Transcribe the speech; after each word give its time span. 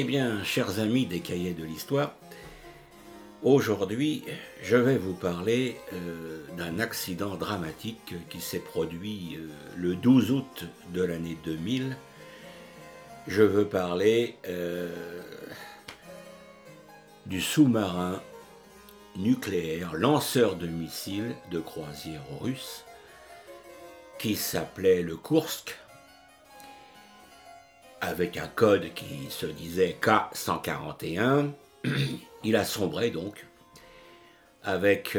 Eh 0.00 0.04
bien, 0.04 0.44
chers 0.44 0.78
amis 0.78 1.06
des 1.06 1.18
cahiers 1.18 1.54
de 1.54 1.64
l'histoire, 1.64 2.14
aujourd'hui, 3.42 4.22
je 4.62 4.76
vais 4.76 4.96
vous 4.96 5.12
parler 5.12 5.76
euh, 5.92 6.44
d'un 6.56 6.78
accident 6.78 7.34
dramatique 7.34 8.14
qui 8.30 8.40
s'est 8.40 8.60
produit 8.60 9.36
euh, 9.36 9.48
le 9.76 9.96
12 9.96 10.30
août 10.30 10.66
de 10.94 11.02
l'année 11.02 11.36
2000. 11.44 11.96
Je 13.26 13.42
veux 13.42 13.64
parler 13.64 14.36
euh, 14.46 14.88
du 17.26 17.40
sous-marin 17.40 18.22
nucléaire 19.16 19.96
lanceur 19.96 20.54
de 20.54 20.68
missiles 20.68 21.34
de 21.50 21.58
croisière 21.58 22.22
russe 22.40 22.84
qui 24.20 24.36
s'appelait 24.36 25.02
le 25.02 25.16
Kursk 25.16 25.76
avec 28.00 28.36
un 28.36 28.48
code 28.48 28.92
qui 28.94 29.30
se 29.30 29.46
disait 29.46 29.96
K141. 30.00 31.50
Il 32.44 32.56
a 32.56 32.64
sombré 32.64 33.10
donc 33.10 33.46
avec 34.62 35.18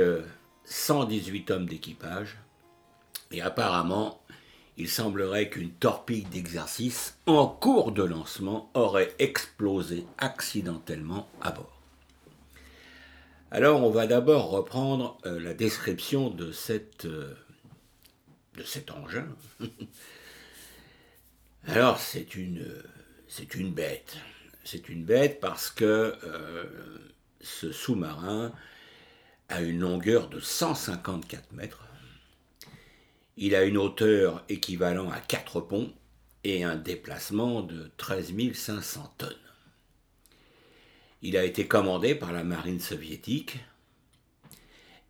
118 0.66 1.52
euh, 1.52 1.56
hommes 1.56 1.66
d'équipage 1.66 2.38
et 3.32 3.42
apparemment 3.42 4.22
il 4.78 4.88
semblerait 4.88 5.50
qu'une 5.50 5.72
torpille 5.72 6.24
d'exercice 6.24 7.18
en 7.26 7.48
cours 7.48 7.92
de 7.92 8.04
lancement 8.04 8.72
aurait 8.74 9.14
explosé 9.20 10.06
accidentellement 10.18 11.28
à 11.42 11.52
bord. 11.52 11.82
Alors 13.52 13.84
on 13.84 13.90
va 13.90 14.08
d'abord 14.08 14.50
reprendre 14.52 15.18
euh, 15.26 15.40
la 15.40 15.54
description 15.54 16.30
de, 16.30 16.52
euh, 17.06 17.34
de 18.56 18.64
cet 18.64 18.92
engin. 18.92 19.28
Alors 21.68 22.00
c'est 22.00 22.36
une, 22.36 22.64
bête. 23.72 24.18
C'est 24.64 24.90
une 24.90 25.04
bête 25.04 25.40
parce 25.40 25.70
que 25.70 26.16
euh, 26.24 26.66
ce 27.42 27.72
sous-marin 27.72 28.52
a 29.50 29.62
une 29.62 29.80
longueur 29.80 30.30
de 30.30 30.40
154 30.40 31.52
mètres. 31.54 31.86
Il 33.38 33.56
a 33.56 33.64
une 33.64 33.78
hauteur 33.78 34.44
équivalent 34.50 35.10
à 35.12 35.20
4 35.20 35.62
ponts 35.62 35.94
et 36.44 36.64
un 36.64 36.76
déplacement 36.76 37.62
de 37.62 37.92
13 37.98 38.34
500 38.54 39.14
tonnes. 39.18 39.36
Il 41.22 41.38
a 41.38 41.44
été 41.44 41.68
commandé 41.68 42.16
par 42.16 42.32
la 42.32 42.44
marine 42.44 42.80
soviétique 42.80 43.58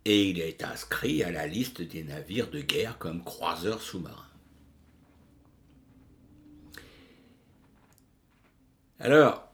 et 0.06 0.30
il 0.30 0.39
est 0.39 0.63
inscrit 0.63 1.23
à 1.23 1.31
la 1.31 1.45
liste 1.45 1.81
des 1.81 2.03
navires 2.03 2.50
de 2.50 2.61
guerre 2.61 2.97
comme 2.97 3.23
croiseur 3.23 3.81
sous-marin. 3.81 4.28
Alors, 9.02 9.50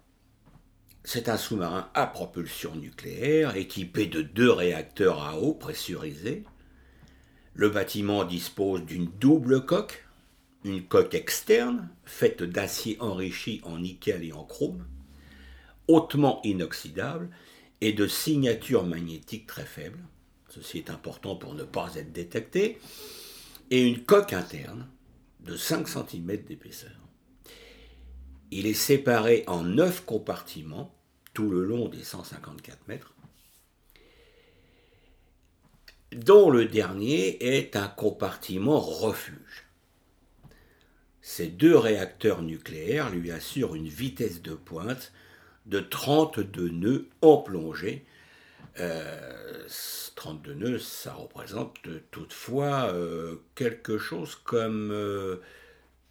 c'est 1.04 1.30
un 1.30 1.38
sous-marin 1.38 1.88
à 1.94 2.08
propulsion 2.08 2.76
nucléaire 2.76 3.56
équipé 3.56 4.08
de 4.08 4.24
deux 4.24 4.52
réacteurs 4.52 5.22
à 5.22 5.38
eau 5.40 5.54
pressurisés. 5.54 6.44
Le 7.54 7.70
bâtiment 7.70 8.24
dispose 8.24 8.82
d'une 8.82 9.06
double 9.06 9.64
coque, 9.64 10.04
une 10.64 10.84
coque 10.84 11.14
externe 11.14 11.90
faite 12.06 12.42
d'acier 12.42 12.98
enrichi 13.00 13.62
en 13.64 13.78
nickel 13.78 14.24
et 14.24 14.34
en 14.34 14.44
chrome, 14.44 14.84
hautement 15.88 16.42
inoxydable 16.44 17.30
et 17.82 17.94
de 17.94 18.08
signature 18.08 18.84
magnétique 18.84 19.46
très 19.46 19.66
faible. 19.66 20.00
Ceci 20.50 20.80
est 20.80 20.90
important 20.90 21.36
pour 21.36 21.53
ne 21.53 21.64
pas 21.64 21.94
être 21.96 22.12
détecté. 22.12 22.80
Et 23.69 23.84
une 23.84 24.03
coque 24.03 24.34
interne 24.34 24.88
de 25.42 25.56
5 25.56 25.88
cm 25.88 26.38
d'épaisseur. 26.48 27.05
Il 28.51 28.67
est 28.67 28.73
séparé 28.73 29.44
en 29.47 29.63
neuf 29.63 30.06
compartiments 30.06 30.94
tout 31.33 31.50
le 31.50 31.66
long 31.66 31.89
des 31.89 32.03
154 32.03 32.88
mètres, 32.88 33.13
dont 36.13 36.50
le 36.50 36.66
dernier 36.66 37.57
est 37.57 37.75
un 37.75 37.88
compartiment 37.88 38.79
refuge. 38.79 39.66
Ces 41.22 41.47
deux 41.47 41.75
réacteurs 41.75 42.41
nucléaires 42.41 43.09
lui 43.09 43.31
assurent 43.31 43.75
une 43.75 43.88
vitesse 43.88 44.41
de 44.41 44.53
pointe 44.53 45.12
de 45.66 45.79
32 45.79 46.69
nœuds 46.69 47.09
en 47.22 47.38
plongée. 47.38 48.06
32 48.75 50.51
euh, 50.51 50.56
nœuds, 50.56 50.79
ça 50.79 51.13
représente 51.13 51.75
toutefois 52.12 52.91
euh, 52.94 53.38
quelque 53.56 53.97
chose 53.97 54.35
comme 54.35 54.94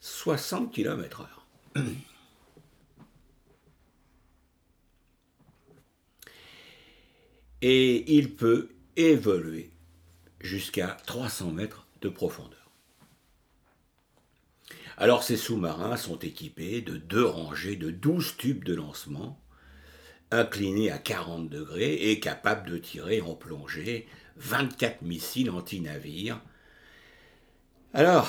60 0.01 0.73
km/h. 0.73 1.81
et 7.67 8.13
il 8.15 8.35
peut 8.35 8.69
évoluer 8.95 9.71
jusqu'à 10.39 10.99
300 11.07 11.51
mètres 11.51 11.87
de 12.03 12.11
profondeur. 12.11 12.71
Alors 14.99 15.23
ces 15.23 15.39
sous-marins 15.39 15.97
sont 15.97 16.19
équipés 16.19 16.83
de 16.83 16.99
deux 16.99 17.25
rangées 17.25 17.77
de 17.77 17.91
12 17.91 18.37
tubes 18.37 18.65
de 18.65 18.75
lancement, 18.75 19.41
inclinés 20.31 20.91
à 20.91 20.99
40 20.99 21.49
degrés 21.49 22.11
et 22.11 22.21
capables 22.21 22.69
de 22.69 22.77
tirer 22.77 23.23
en 23.23 23.35
plongée 23.35 24.07
24 24.37 25.01
missiles 25.01 25.49
anti-navires. 25.49 26.43
Alors, 27.95 28.29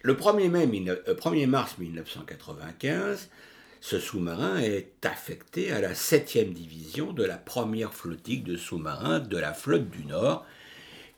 le 0.00 0.14
1er, 0.14 1.46
mars 1.46 1.76
1995, 1.76 3.28
ce 3.80 3.98
sous-marin 3.98 4.58
est 4.58 5.04
affecté 5.06 5.72
à 5.72 5.80
la 5.80 5.94
7e 5.94 6.52
division 6.52 7.12
de 7.12 7.24
la 7.24 7.38
première 7.38 7.94
flotille 7.94 8.42
de 8.42 8.56
sous-marins 8.56 9.20
de 9.20 9.38
la 9.38 9.54
flotte 9.54 9.88
du 9.88 10.04
Nord, 10.04 10.44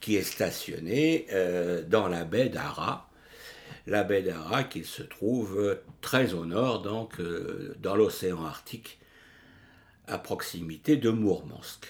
qui 0.00 0.16
est 0.16 0.22
stationnée 0.22 1.26
euh, 1.32 1.82
dans 1.82 2.08
la 2.08 2.24
baie 2.24 2.48
d'Ara. 2.48 3.10
La 3.88 4.04
baie 4.04 4.22
d'Ara 4.22 4.62
qui 4.62 4.84
se 4.84 5.02
trouve 5.02 5.78
très 6.00 6.34
au 6.34 6.46
nord, 6.46 6.82
donc 6.82 7.18
euh, 7.18 7.74
dans 7.80 7.96
l'océan 7.96 8.44
Arctique, 8.44 9.00
à 10.06 10.18
proximité 10.18 10.96
de 10.96 11.10
Mourmansk. 11.10 11.86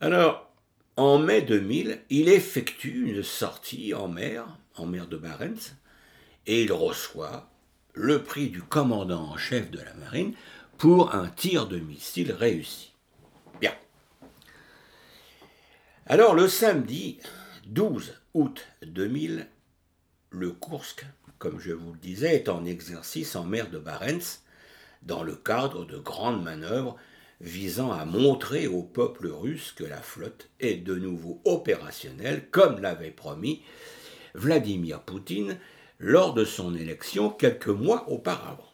Alors, 0.00 0.50
en 0.96 1.18
mai 1.18 1.42
2000, 1.42 2.00
il 2.10 2.28
effectue 2.28 3.10
une 3.10 3.22
sortie 3.22 3.94
en 3.94 4.08
mer, 4.08 4.46
en 4.74 4.86
mer 4.86 5.06
de 5.06 5.16
Barents, 5.16 5.76
et 6.46 6.62
il 6.62 6.72
reçoit 6.72 7.48
le 7.94 8.22
prix 8.22 8.48
du 8.48 8.62
commandant 8.62 9.30
en 9.30 9.36
chef 9.36 9.70
de 9.70 9.80
la 9.80 9.94
marine 9.94 10.34
pour 10.78 11.14
un 11.14 11.28
tir 11.28 11.66
de 11.66 11.78
missile 11.78 12.32
réussi. 12.32 12.92
Bien. 13.60 13.74
Alors 16.06 16.34
le 16.34 16.48
samedi 16.48 17.18
12 17.66 18.14
août 18.34 18.66
2000, 18.84 19.46
le 20.30 20.50
Kursk, 20.50 21.06
comme 21.38 21.60
je 21.60 21.72
vous 21.72 21.92
le 21.92 21.98
disais, 21.98 22.34
est 22.34 22.48
en 22.48 22.64
exercice 22.64 23.36
en 23.36 23.44
mer 23.44 23.70
de 23.70 23.78
Barents 23.78 24.40
dans 25.02 25.22
le 25.22 25.36
cadre 25.36 25.84
de 25.84 25.98
grandes 25.98 26.42
manœuvres 26.42 26.96
visant 27.40 27.92
à 27.92 28.04
montrer 28.04 28.66
au 28.68 28.82
peuple 28.82 29.26
russe 29.26 29.72
que 29.72 29.84
la 29.84 30.00
flotte 30.00 30.48
est 30.60 30.76
de 30.76 30.94
nouveau 30.94 31.40
opérationnelle, 31.44 32.48
comme 32.50 32.80
l'avait 32.80 33.10
promis 33.10 33.62
Vladimir 34.34 35.02
Poutine 35.02 35.58
lors 36.02 36.34
de 36.34 36.44
son 36.44 36.74
élection 36.74 37.30
quelques 37.30 37.68
mois 37.68 38.10
auparavant. 38.10 38.68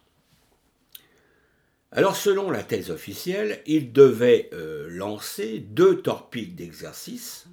Alors 1.91 2.15
selon 2.15 2.49
la 2.49 2.63
thèse 2.63 2.89
officielle, 2.89 3.61
il 3.67 3.93
devait 3.93 4.49
euh, 4.53 4.87
lancer 4.89 5.59
deux 5.59 6.01
torpilles 6.01 6.53
d'exercice 6.53 7.47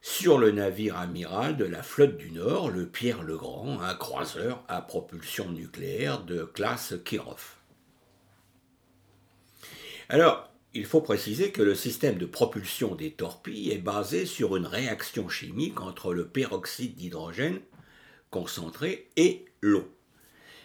sur 0.00 0.38
le 0.38 0.50
navire 0.50 0.98
amiral 0.98 1.56
de 1.56 1.64
la 1.64 1.82
flotte 1.82 2.16
du 2.16 2.30
Nord, 2.30 2.70
le 2.70 2.86
Pierre 2.86 3.22
le 3.22 3.36
Grand, 3.36 3.80
un 3.80 3.94
croiseur 3.94 4.64
à 4.68 4.82
propulsion 4.82 5.50
nucléaire 5.50 6.24
de 6.24 6.44
classe 6.44 6.94
Kirov. 7.04 7.56
Alors, 10.08 10.50
il 10.74 10.86
faut 10.86 11.00
préciser 11.00 11.52
que 11.52 11.62
le 11.62 11.76
système 11.76 12.18
de 12.18 12.26
propulsion 12.26 12.96
des 12.96 13.12
torpilles 13.12 13.70
est 13.70 13.78
basé 13.78 14.26
sur 14.26 14.56
une 14.56 14.66
réaction 14.66 15.28
chimique 15.28 15.80
entre 15.80 16.12
le 16.12 16.26
peroxyde 16.26 16.96
d'hydrogène 16.96 17.60
concentré 18.30 19.08
et 19.16 19.44
l'eau. 19.60 19.88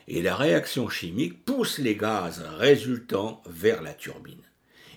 Et 0.08 0.24
la 0.24 0.36
réaction 0.36 0.90
chimique 0.90 1.46
pousse 1.46 1.78
les 1.78 1.96
gaz 1.96 2.44
résultants 2.58 3.44
vers 3.46 3.84
la 3.84 3.94
turbine. 3.94 4.42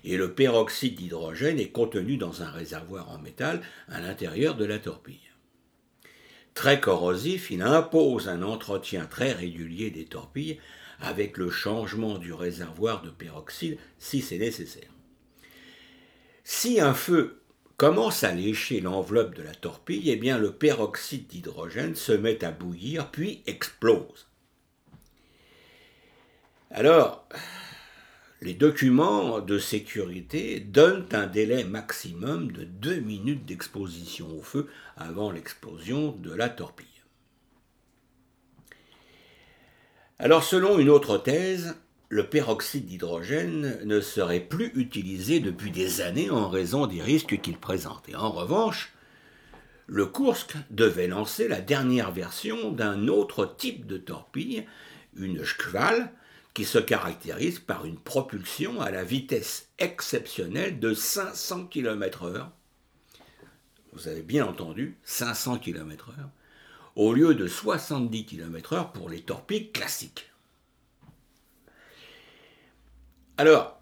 Et 0.05 0.17
le 0.17 0.35
peroxyde 0.35 0.94
d'hydrogène 0.94 1.61
est 1.61 1.70
contenu 1.70 2.17
dans 2.17 2.43
un 2.43 2.50
réservoir 2.50 3.11
en 3.11 3.19
métal 3.19 3.61
à 3.88 4.00
l'intérieur 4.00 4.56
de 4.56 4.65
la 4.65 4.79
torpille. 4.79 5.31
Très 6.55 6.81
corrosif, 6.81 7.50
il 7.50 7.61
impose 7.61 8.31
un 8.31 8.43
entretien 8.43 9.05
très 9.05 9.32
régulier 9.32 9.91
des 9.91 10.06
torpilles 10.06 10.58
avec 11.00 11.37
le 11.37 11.50
changement 11.50 12.17
du 12.17 12.32
réservoir 12.32 13.03
de 13.03 13.11
peroxyde 13.11 13.76
si 13.99 14.23
c'est 14.23 14.38
nécessaire. 14.38 14.92
Si 16.44 16.81
un 16.81 16.94
feu 16.94 17.43
commence 17.77 18.25
à 18.25 18.33
lécher 18.33 18.81
l'enveloppe 18.81 19.35
de 19.35 19.43
la 19.43 19.55
torpille, 19.55 20.11
eh 20.11 20.17
le 20.17 20.53
peroxyde 20.53 21.27
d'hydrogène 21.27 21.94
se 21.94 22.12
met 22.12 22.44
à 22.44 22.50
bouillir 22.50 23.11
puis 23.11 23.43
explose. 23.47 24.29
Alors, 26.71 27.29
les 28.41 28.55
documents 28.55 29.41
de 29.41 29.59
sécurité 29.59 30.59
donnent 30.59 31.06
un 31.12 31.27
délai 31.27 31.65
maximum 31.65 32.50
de 32.50 32.65
deux 32.65 32.99
minutes 32.99 33.44
d'exposition 33.44 34.37
au 34.37 34.43
feu 34.43 34.69
avant 34.97 35.31
l'explosion 35.31 36.12
de 36.12 36.35
la 36.35 36.49
torpille. 36.49 36.87
Alors 40.19 40.44
selon 40.44 40.79
une 40.79 40.89
autre 40.89 41.19
thèse, 41.19 41.77
le 42.12 42.26
peroxyde 42.26 42.85
d'hydrogène 42.85 43.79
ne 43.87 44.03
serait 44.03 44.41
plus 44.41 44.70
utilisé 44.75 45.41
depuis 45.41 45.70
des 45.70 46.03
années 46.03 46.29
en 46.29 46.50
raison 46.50 46.87
des 46.87 47.00
risques 47.00 47.41
qu'il 47.41 47.56
présentait. 47.56 48.14
En 48.14 48.31
revanche, 48.31 48.93
le 49.87 50.05
Kursk 50.05 50.56
devait 50.69 51.06
lancer 51.06 51.49
la 51.49 51.62
dernière 51.62 52.12
version 52.12 52.70
d'un 52.70 53.09
autre 53.09 53.55
type 53.56 53.87
de 53.87 53.97
torpille, 53.97 54.67
une 55.17 55.43
Shkval, 55.43 56.12
qui 56.53 56.67
se 56.67 56.76
caractérise 56.76 57.61
par 57.61 57.87
une 57.87 57.99
propulsion 57.99 58.82
à 58.82 58.91
la 58.91 59.05
vitesse 59.05 59.70
exceptionnelle 59.79 60.81
de 60.81 60.93
500 60.93 61.65
km/h. 61.69 62.47
Vous 63.94 64.08
avez 64.08 64.23
bien 64.23 64.44
entendu, 64.44 64.99
500 65.05 65.61
km/h, 65.61 66.12
au 66.94 67.15
lieu 67.15 67.35
de 67.35 67.47
70 67.47 68.26
km/h 68.26 68.93
pour 68.93 69.08
les 69.08 69.23
torpilles 69.23 69.73
classiques. 69.73 70.31
Alors, 73.43 73.77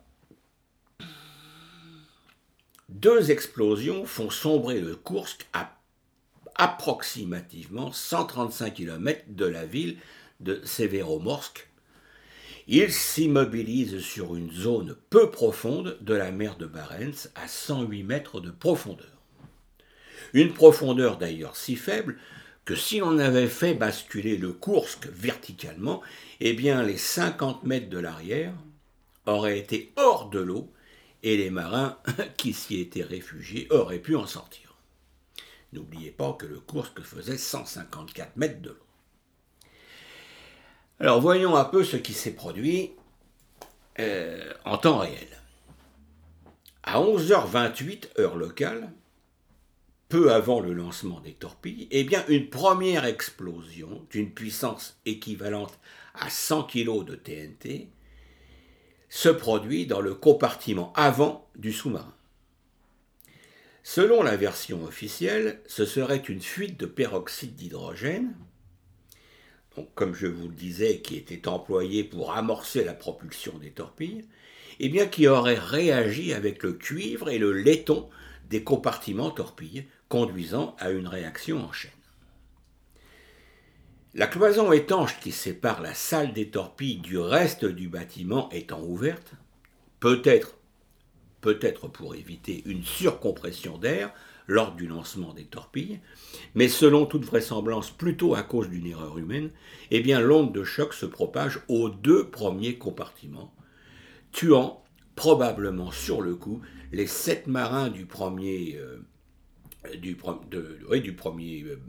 deux 2.88 3.30
explosions 3.30 4.06
font 4.06 4.30
sombrer 4.30 4.80
le 4.80 4.96
Kursk 4.96 5.46
à 5.52 5.76
approximativement 6.54 7.92
135 7.92 8.72
km 8.72 9.22
de 9.28 9.44
la 9.44 9.66
ville 9.66 9.98
de 10.40 10.62
Severomorsk, 10.64 11.68
il 12.68 12.90
s'immobilise 12.90 14.00
sur 14.00 14.34
une 14.34 14.50
zone 14.50 14.96
peu 15.10 15.30
profonde 15.30 15.98
de 16.00 16.14
la 16.14 16.30
mer 16.30 16.56
de 16.56 16.64
Barents, 16.64 17.28
à 17.34 17.46
108 17.46 18.02
mètres 18.02 18.40
de 18.40 18.50
profondeur. 18.50 19.12
Une 20.32 20.54
profondeur 20.54 21.18
d'ailleurs 21.18 21.56
si 21.56 21.76
faible 21.76 22.16
que 22.64 22.74
si 22.74 23.00
l'on 23.00 23.18
avait 23.18 23.46
fait 23.46 23.74
basculer 23.74 24.38
le 24.38 24.54
Kursk 24.54 25.06
verticalement, 25.12 26.00
eh 26.40 26.54
bien 26.54 26.82
les 26.82 26.96
50 26.96 27.64
mètres 27.64 27.90
de 27.90 27.98
l'arrière 27.98 28.54
auraient 29.26 29.58
été 29.58 29.92
hors 29.96 30.30
de 30.30 30.40
l'eau 30.40 30.72
et 31.22 31.36
les 31.36 31.50
marins 31.50 31.98
qui 32.36 32.52
s'y 32.52 32.80
étaient 32.80 33.02
réfugiés 33.02 33.66
auraient 33.70 33.98
pu 33.98 34.16
en 34.16 34.26
sortir. 34.26 34.74
N'oubliez 35.72 36.10
pas 36.10 36.32
que 36.32 36.46
le 36.46 36.60
Kursk 36.60 37.00
faisait 37.02 37.38
154 37.38 38.36
mètres 38.36 38.60
de 38.60 38.70
l'eau. 38.70 38.86
Alors 40.98 41.20
voyons 41.20 41.56
un 41.56 41.64
peu 41.64 41.84
ce 41.84 41.96
qui 41.96 42.12
s'est 42.12 42.34
produit 42.34 42.92
euh, 43.98 44.52
en 44.64 44.78
temps 44.78 44.98
réel. 44.98 45.28
À 46.82 47.00
11h28 47.00 48.18
heure 48.18 48.36
locale, 48.36 48.92
peu 50.08 50.32
avant 50.32 50.60
le 50.60 50.72
lancement 50.72 51.20
des 51.20 51.34
torpilles, 51.34 51.86
eh 51.90 52.04
bien 52.04 52.24
une 52.28 52.50
première 52.50 53.04
explosion 53.04 54.04
d'une 54.10 54.32
puissance 54.32 54.98
équivalente 55.06 55.78
à 56.14 56.28
100 56.28 56.64
kg 56.64 57.04
de 57.04 57.14
TNT 57.14 57.88
se 59.10 59.28
produit 59.28 59.86
dans 59.86 60.00
le 60.00 60.14
compartiment 60.14 60.92
avant 60.96 61.46
du 61.56 61.72
sous-marin. 61.72 62.14
Selon 63.82 64.22
la 64.22 64.36
version 64.36 64.84
officielle, 64.84 65.60
ce 65.66 65.84
serait 65.84 66.16
une 66.16 66.40
fuite 66.40 66.80
de 66.80 66.86
peroxyde 66.86 67.56
d'hydrogène 67.56 68.32
comme 69.94 70.14
je 70.14 70.26
vous 70.26 70.48
le 70.48 70.54
disais, 70.54 70.98
qui 70.98 71.16
était 71.16 71.48
employé 71.48 72.04
pour 72.04 72.32
amorcer 72.32 72.84
la 72.84 72.94
propulsion 72.94 73.56
des 73.58 73.70
torpilles, 73.70 74.24
et 74.78 74.86
eh 74.86 74.88
bien 74.88 75.06
qui 75.06 75.28
aurait 75.28 75.58
réagi 75.58 76.32
avec 76.32 76.62
le 76.62 76.72
cuivre 76.72 77.28
et 77.28 77.38
le 77.38 77.52
laiton 77.52 78.08
des 78.48 78.64
compartiments 78.64 79.30
torpilles, 79.30 79.86
conduisant 80.08 80.74
à 80.78 80.90
une 80.90 81.06
réaction 81.06 81.62
en 81.64 81.72
chaîne. 81.72 81.90
La 84.14 84.26
cloison 84.26 84.72
étanche 84.72 85.20
qui 85.20 85.30
sépare 85.32 85.80
la 85.80 85.94
salle 85.94 86.32
des 86.32 86.50
torpilles 86.50 86.98
du 86.98 87.18
reste 87.18 87.64
du 87.64 87.88
bâtiment 87.88 88.48
étant 88.50 88.82
ouverte, 88.82 89.32
peut-être 90.00 90.56
peut-être 91.40 91.88
pour 91.88 92.14
éviter 92.14 92.62
une 92.66 92.84
surcompression 92.84 93.78
d'air, 93.78 94.12
lors 94.46 94.74
du 94.74 94.88
lancement 94.88 95.32
des 95.32 95.44
torpilles, 95.44 96.00
mais 96.56 96.68
selon 96.68 97.06
toute 97.06 97.24
vraisemblance 97.24 97.90
plutôt 97.92 98.34
à 98.34 98.42
cause 98.42 98.68
d'une 98.68 98.86
erreur 98.86 99.16
humaine, 99.16 99.50
eh 99.92 100.00
bien 100.00 100.18
l'onde 100.20 100.52
de 100.52 100.64
choc 100.64 100.92
se 100.92 101.06
propage 101.06 101.60
aux 101.68 101.88
deux 101.88 102.28
premiers 102.28 102.76
compartiments, 102.76 103.54
tuant 104.32 104.82
probablement 105.14 105.92
sur 105.92 106.20
le 106.20 106.34
coup 106.34 106.60
les 106.90 107.06
sept 107.06 107.46
marins 107.46 107.90
du 107.90 108.06
premier, 108.06 108.76
euh, 108.76 108.98
du, 109.96 110.16
premier 110.16 111.62
euh, 111.62 111.80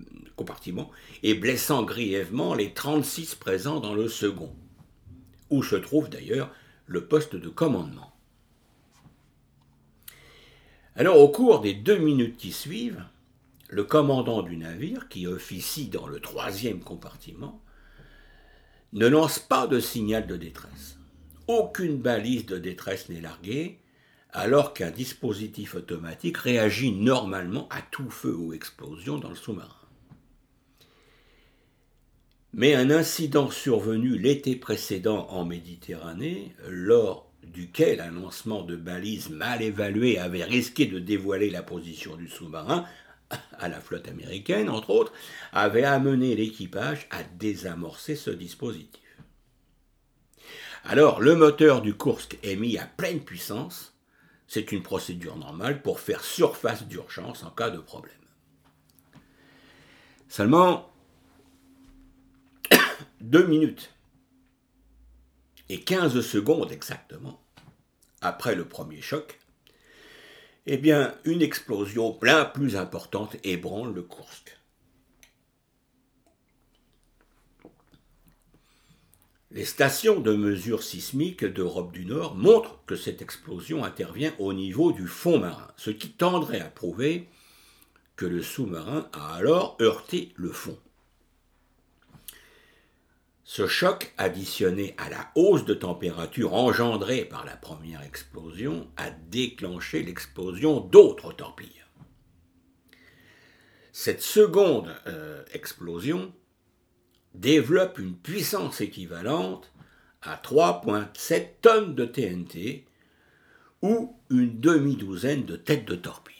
et 1.24 1.34
blessant 1.34 1.84
grièvement 1.84 2.54
les 2.54 2.74
36 2.74 3.36
présents 3.36 3.80
dans 3.80 3.94
le 3.94 4.08
second, 4.08 4.54
où 5.50 5.64
se 5.64 5.76
trouve 5.76 6.10
d'ailleurs 6.10 6.52
le 6.86 7.06
poste 7.06 7.36
de 7.36 7.50
commandement. 7.50 8.14
Alors 10.96 11.20
au 11.20 11.30
cours 11.30 11.62
des 11.62 11.74
deux 11.74 11.98
minutes 11.98 12.38
qui 12.38 12.52
suivent, 12.52 13.04
le 13.70 13.86
commandant 13.86 14.42
du 14.42 14.58
navire, 14.58 15.08
qui 15.08 15.26
officie 15.26 15.88
dans 15.88 16.06
le 16.06 16.20
troisième 16.20 16.82
compartiment, 16.82 17.62
ne 18.94 19.08
lance 19.08 19.40
pas 19.40 19.68
de 19.68 19.80
signal 19.80 20.28
de 20.28 20.36
détresse. 20.36 20.98
Aucune 21.48 21.98
balise 21.98 22.46
de 22.46 22.58
détresse 22.58 23.08
n'est 23.08 23.22
larguée, 23.22 23.80
alors 24.34 24.74
qu'un 24.74 24.92
dispositif 24.92 25.76
automatique 25.76 26.38
réagit 26.38 26.92
normalement 26.92 27.68
à 27.70 27.82
tout 27.82 28.10
feu 28.10 28.36
ou 28.36 28.54
explosion 28.54 29.18
dans 29.18 29.30
le 29.30 29.36
sous-marin. 29.36 29.81
Mais 32.62 32.75
un 32.75 32.91
incident 32.91 33.50
survenu 33.50 34.20
l'été 34.20 34.56
précédent 34.56 35.25
en 35.32 35.46
Méditerranée, 35.46 36.53
lors 36.70 37.27
duquel 37.44 38.00
un 38.00 38.12
lancement 38.12 38.62
de 38.62 38.75
balises 38.75 39.32
mal 39.32 39.63
évalué 39.63 40.20
avait 40.20 40.44
risqué 40.44 40.86
de 40.86 41.00
dévoiler 41.00 41.50
la 41.50 41.63
position 41.63 42.15
du 42.15 42.27
sous-marin, 42.27 42.86
à 43.58 43.68
la 43.68 43.82
flotte 43.82 44.08
américaine 44.08 44.70
entre 44.70 44.91
autres, 44.91 45.12
avait 45.51 45.86
amené 45.86 46.36
l'équipage 46.36 47.08
à 47.10 47.24
désamorcer 47.24 48.15
ce 48.15 48.30
dispositif. 48.30 49.18
Alors, 50.84 51.20
le 51.20 51.36
moteur 51.36 51.82
du 51.82 51.98
Kursk 51.98 52.38
est 52.44 52.58
mis 52.58 52.77
à 52.77 52.86
pleine 52.86 53.22
puissance. 53.22 53.98
C'est 54.46 54.72
une 54.72 54.84
procédure 54.84 55.36
normale 55.36 55.82
pour 55.82 56.00
faire 56.00 56.24
surface 56.24 56.86
d'urgence 56.86 57.41
en 57.41 57.50
cas 57.50 57.72
de 57.72 57.80
problème. 57.80 58.13
Seulement, 60.30 60.90
deux 63.22 63.46
minutes 63.46 63.94
et 65.70 65.80
15 65.80 66.22
secondes 66.22 66.72
exactement 66.72 67.42
après 68.22 68.56
le 68.56 68.66
premier 68.66 69.01
choc, 69.01 69.40
eh 70.66 70.78
bien, 70.78 71.16
une 71.25 71.42
explosion 71.42 72.18
bien 72.22 72.46
plus 72.46 72.75
importante 72.75 73.36
ébranle 73.44 73.94
le 73.94 74.04
Kursk. 74.04 74.58
Les 79.54 79.66
stations 79.66 80.22
de 80.22 80.34
mesure 80.34 80.82
sismique 80.82 81.44
d'Europe 81.44 81.92
du 81.92 82.06
Nord 82.06 82.36
montrent 82.36 82.80
que 82.86 82.96
cette 82.96 83.22
explosion 83.22 83.84
intervient 83.84 84.34
au 84.40 84.54
niveau 84.54 84.94
du 84.94 85.08
fond 85.08 85.40
marin, 85.40 85.68
ce 85.75 85.90
qui 85.90 86.10
tendrait 86.12 86.62
à 86.62 86.70
prouver 86.70 87.28
que 88.16 88.25
le 88.25 88.42
sous-marin 88.42 89.10
a 89.12 89.36
alors 89.36 89.78
heurté 89.82 90.32
le 90.36 90.51
fond. 90.51 90.78
Ce 93.43 93.67
choc, 93.67 94.13
additionné 94.17 94.93
à 94.98 95.10
la 95.10 95.31
hausse 95.36 95.65
de 95.65 95.74
température 95.74 96.53
engendrée 96.53 97.25
par 97.25 97.43
la 97.45 97.57
première 97.57 98.03
explosion, 98.03 98.88
a 98.98 99.10
déclenché 99.10 100.03
l'explosion 100.03 100.79
d'autres 100.79 101.33
torpilles. 101.33 101.83
Cette 103.91 104.21
seconde 104.21 104.95
euh, 105.07 105.43
explosion 105.53 106.33
développe 107.33 107.98
une 107.98 108.15
puissance 108.15 108.79
équivalente 108.79 109.71
à 110.21 110.36
3,7 110.36 111.48
tonnes 111.62 111.95
de 111.95 112.05
TNT 112.05 112.86
ou 113.81 114.15
une 114.29 114.60
demi-douzaine 114.60 115.45
de 115.45 115.55
têtes 115.55 115.86
de 115.86 115.95
torpilles. 115.95 116.36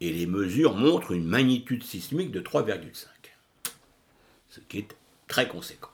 Et 0.00 0.12
les 0.12 0.26
mesures 0.26 0.74
montrent 0.74 1.12
une 1.12 1.26
magnitude 1.26 1.82
sismique 1.82 2.30
de 2.30 2.40
3,5 2.40 3.17
ce 4.48 4.60
qui 4.60 4.78
est 4.78 4.96
très 5.26 5.48
conséquent. 5.48 5.90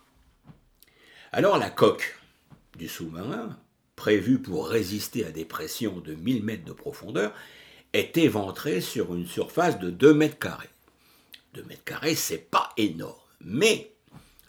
Alors 1.32 1.58
la 1.58 1.70
coque 1.70 2.18
du 2.76 2.88
sous-marin, 2.88 3.58
prévu 3.96 4.40
pour 4.40 4.68
résister 4.68 5.24
à 5.24 5.30
des 5.30 5.44
pressions 5.44 6.00
de 6.00 6.14
1000 6.14 6.44
mètres 6.44 6.64
de 6.64 6.72
profondeur, 6.72 7.32
est 7.92 8.16
éventré 8.16 8.80
sur 8.80 9.14
une 9.14 9.26
surface 9.26 9.78
de 9.78 9.90
2 9.90 10.14
mètres 10.14 10.38
carrés. 10.38 10.70
2 11.54 11.62
mètres 11.64 11.84
carrés, 11.84 12.14
c'est 12.14 12.50
pas 12.50 12.70
énorme, 12.76 13.14
mais 13.40 13.92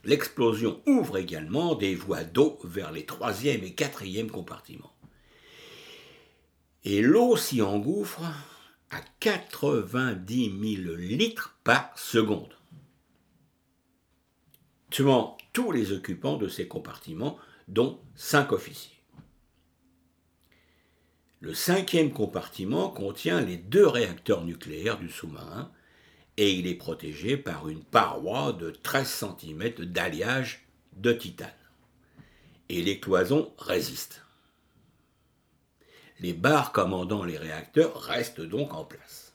l'explosion 0.03 0.81
ouvre 0.85 1.17
également 1.17 1.75
des 1.75 1.95
voies 1.95 2.23
d'eau 2.23 2.59
vers 2.63 2.91
les 2.91 3.05
troisième 3.05 3.63
et 3.63 3.73
quatrième 3.73 4.31
compartiments. 4.31 4.93
Et 6.83 7.01
l'eau 7.01 7.35
s'y 7.35 7.61
engouffre 7.61 8.21
à 8.91 9.01
90 9.19 10.83
000 10.83 10.95
litres 10.95 11.57
par 11.63 11.97
seconde, 11.97 12.53
tuant 14.95 15.35
tous 15.51 15.73
les 15.73 15.91
occupants 15.91 16.37
de 16.37 16.47
ces 16.47 16.69
compartiments, 16.69 17.37
dont 17.67 17.99
cinq 18.15 18.53
officiers. 18.53 18.95
Le 21.41 21.53
cinquième 21.53 22.13
compartiment 22.13 22.87
contient 22.87 23.41
les 23.41 23.57
deux 23.57 23.85
réacteurs 23.85 24.45
nucléaires 24.45 24.97
du 24.97 25.09
sous-marin 25.09 25.69
et 26.37 26.53
il 26.53 26.65
est 26.65 26.75
protégé 26.75 27.35
par 27.35 27.67
une 27.67 27.83
paroi 27.83 28.53
de 28.53 28.71
13 28.71 29.25
cm 29.37 29.83
d'alliage 29.83 30.65
de 30.93 31.11
titane. 31.11 31.49
Et 32.69 32.81
les 32.81 33.01
cloisons 33.01 33.51
résistent. 33.57 34.21
Les 36.21 36.31
barres 36.31 36.71
commandant 36.71 37.25
les 37.25 37.37
réacteurs 37.37 37.99
restent 37.99 38.39
donc 38.39 38.73
en 38.73 38.85
place. 38.85 39.33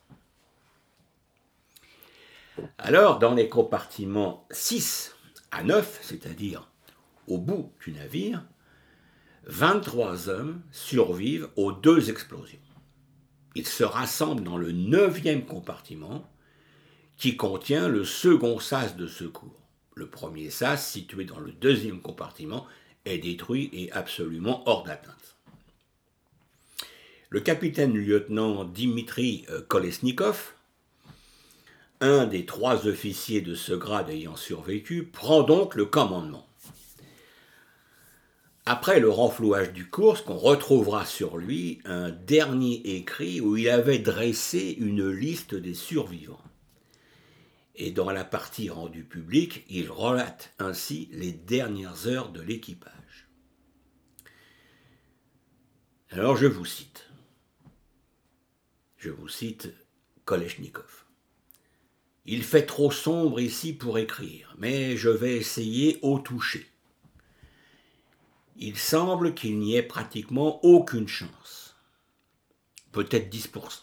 Alors, 2.79 3.19
dans 3.19 3.35
les 3.35 3.47
compartiments 3.47 4.47
6 4.49 5.15
à 5.51 5.63
9, 5.63 5.99
c'est-à-dire 6.01 6.69
au 7.27 7.37
bout 7.37 7.71
du 7.83 7.91
navire, 7.91 8.43
23 9.45 10.29
hommes 10.29 10.61
survivent 10.71 11.49
aux 11.55 11.71
deux 11.71 12.09
explosions. 12.09 12.59
Ils 13.55 13.67
se 13.67 13.83
rassemblent 13.83 14.43
dans 14.43 14.57
le 14.57 14.71
neuvième 14.71 15.45
compartiment 15.45 16.29
qui 17.17 17.37
contient 17.37 17.87
le 17.87 18.03
second 18.03 18.59
sas 18.59 18.95
de 18.95 19.07
secours. 19.07 19.59
Le 19.95 20.07
premier 20.07 20.49
sas, 20.49 20.89
situé 20.89 21.25
dans 21.25 21.39
le 21.39 21.51
deuxième 21.51 22.01
compartiment, 22.01 22.65
est 23.05 23.17
détruit 23.17 23.69
et 23.73 23.91
absolument 23.91 24.63
hors 24.67 24.83
d'atteinte. 24.83 25.37
Le 27.29 27.39
capitaine-lieutenant 27.39 28.65
Dimitri 28.65 29.45
euh, 29.49 29.61
Kolesnikov, 29.61 30.53
un 32.01 32.25
des 32.25 32.45
trois 32.45 32.87
officiers 32.87 33.41
de 33.41 33.55
ce 33.55 33.73
grade 33.73 34.09
ayant 34.09 34.35
survécu, 34.35 35.05
prend 35.05 35.43
donc 35.43 35.75
le 35.75 35.85
commandement. 35.85 36.47
Après 38.65 38.99
le 38.99 39.09
renflouage 39.09 39.73
du 39.73 39.89
Kursk, 39.89 40.29
on 40.29 40.37
retrouvera 40.37 41.05
sur 41.05 41.37
lui 41.37 41.79
un 41.85 42.09
dernier 42.11 42.95
écrit 42.95 43.41
où 43.41 43.57
il 43.57 43.69
avait 43.69 43.99
dressé 43.99 44.75
une 44.79 45.09
liste 45.09 45.55
des 45.55 45.73
survivants. 45.73 46.43
Et 47.75 47.91
dans 47.91 48.11
la 48.11 48.23
partie 48.23 48.69
rendue 48.69 49.03
publique, 49.03 49.65
il 49.69 49.89
relate 49.89 50.53
ainsi 50.59 51.09
les 51.11 51.31
dernières 51.31 52.07
heures 52.07 52.31
de 52.31 52.41
l'équipage. 52.41 53.29
Alors 56.11 56.35
je 56.35 56.47
vous 56.47 56.65
cite. 56.65 57.09
Je 58.97 59.09
vous 59.09 59.29
cite 59.29 59.73
Koleshnikov. 60.25 61.10
Il 62.25 62.43
fait 62.43 62.65
trop 62.65 62.91
sombre 62.91 63.39
ici 63.39 63.73
pour 63.73 63.97
écrire, 63.97 64.55
mais 64.57 64.95
je 64.95 65.09
vais 65.09 65.37
essayer 65.37 65.99
au 66.01 66.19
toucher. 66.19 66.67
Il 68.57 68.77
semble 68.77 69.33
qu'il 69.33 69.57
n'y 69.57 69.75
ait 69.75 69.83
pratiquement 69.83 70.63
aucune 70.63 71.07
chance. 71.07 71.75
Peut-être 72.91 73.33
10%. 73.33 73.81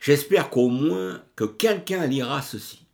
J'espère 0.00 0.50
qu'au 0.50 0.68
moins 0.68 1.24
que 1.34 1.44
quelqu'un 1.44 2.06
lira 2.06 2.42
ceci. 2.42 2.86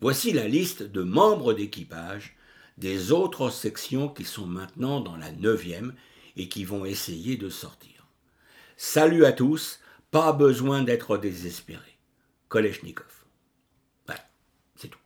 Voici 0.00 0.32
la 0.32 0.46
liste 0.46 0.82
de 0.84 1.02
membres 1.02 1.52
d'équipage 1.54 2.36
des 2.76 3.10
autres 3.10 3.50
sections 3.50 4.08
qui 4.08 4.24
sont 4.24 4.46
maintenant 4.46 5.00
dans 5.00 5.16
la 5.16 5.32
neuvième 5.32 5.94
et 6.36 6.48
qui 6.48 6.64
vont 6.64 6.84
essayer 6.84 7.36
de 7.36 7.48
sortir. 7.48 8.06
Salut 8.76 9.24
à 9.24 9.32
tous, 9.32 9.80
pas 10.12 10.32
besoin 10.32 10.82
d'être 10.82 11.18
désespéré. 11.18 11.98
Koleshnikov. 12.48 13.24
Voilà, 14.06 14.22
c'est 14.76 14.88
tout. 14.88 15.00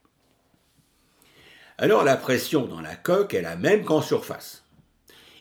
Alors 1.83 2.05
la 2.05 2.17
pression 2.17 2.67
dans 2.67 2.81
la 2.81 2.95
coque 2.95 3.35
est 3.35 3.43
la 3.43 3.57
même 3.57 3.85
qu'en 3.85 4.03
surface. 4.03 4.63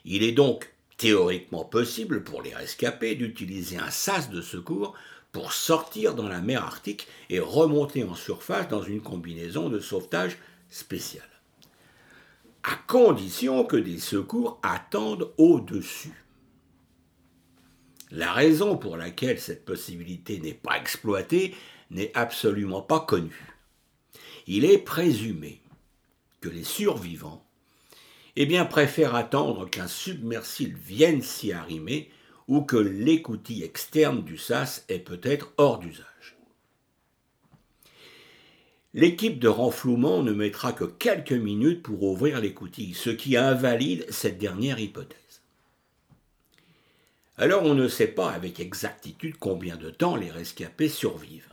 Il 0.04 0.24
est 0.24 0.32
donc 0.32 0.72
théoriquement 0.96 1.64
possible 1.64 2.24
pour 2.24 2.42
les 2.42 2.52
rescapés 2.52 3.14
d'utiliser 3.14 3.78
un 3.78 3.92
sas 3.92 4.28
de 4.28 4.42
secours 4.42 4.94
pour 5.30 5.52
sortir 5.52 6.16
dans 6.16 6.26
la 6.26 6.40
mer 6.40 6.64
Arctique 6.64 7.06
et 7.30 7.38
remonter 7.38 8.02
en 8.02 8.16
surface 8.16 8.66
dans 8.66 8.82
une 8.82 9.00
combinaison 9.00 9.68
de 9.68 9.78
sauvetage 9.78 10.36
spéciale. 10.68 11.22
À 12.64 12.74
condition 12.88 13.62
que 13.62 13.76
des 13.76 14.00
secours 14.00 14.58
attendent 14.64 15.32
au-dessus. 15.38 16.24
La 18.10 18.32
raison 18.32 18.76
pour 18.76 18.96
laquelle 18.96 19.38
cette 19.38 19.64
possibilité 19.64 20.40
n'est 20.40 20.54
pas 20.54 20.76
exploitée 20.76 21.54
n'est 21.92 22.10
absolument 22.16 22.82
pas 22.82 22.98
connue. 22.98 23.46
Il 24.48 24.64
est 24.64 24.78
présumé 24.78 25.61
que 26.42 26.50
les 26.50 26.64
survivants 26.64 27.46
eh 28.36 28.46
bien, 28.46 28.64
préfèrent 28.64 29.14
attendre 29.14 29.68
qu'un 29.68 29.86
submersible 29.86 30.78
vienne 30.78 31.22
s'y 31.22 31.52
arrimer 31.52 32.10
ou 32.48 32.62
que 32.62 32.76
l'écoutille 32.76 33.62
externe 33.62 34.22
du 34.22 34.36
SAS 34.36 34.84
est 34.88 34.98
peut-être 34.98 35.52
hors 35.58 35.78
d'usage. 35.78 36.36
L'équipe 38.94 39.38
de 39.38 39.48
renflouement 39.48 40.22
ne 40.22 40.32
mettra 40.32 40.72
que 40.72 40.84
quelques 40.84 41.32
minutes 41.32 41.82
pour 41.82 42.02
ouvrir 42.02 42.40
l'écoutille, 42.40 42.94
ce 42.94 43.10
qui 43.10 43.36
invalide 43.36 44.06
cette 44.10 44.38
dernière 44.38 44.78
hypothèse. 44.78 45.16
Alors 47.38 47.64
on 47.64 47.74
ne 47.74 47.88
sait 47.88 48.08
pas 48.08 48.30
avec 48.30 48.60
exactitude 48.60 49.36
combien 49.38 49.76
de 49.76 49.90
temps 49.90 50.16
les 50.16 50.30
rescapés 50.30 50.90
survivent. 50.90 51.48